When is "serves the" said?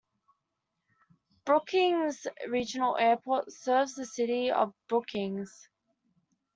3.51-4.07